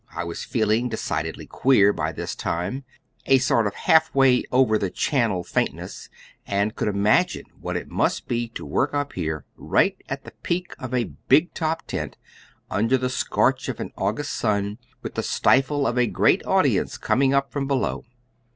[0.15, 2.85] I was feeling decidedly queer by this time
[3.27, 6.09] a sort of half way over the Channel faintness,
[6.47, 10.73] and could imagine what it must be to work up here, right at the peak
[10.79, 12.17] of a "big top" tent,
[12.67, 17.31] under the scorch of an August sun, with the stifle of a great audience coming
[17.31, 18.03] up from below.